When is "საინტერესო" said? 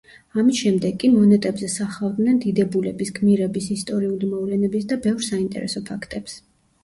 5.29-5.85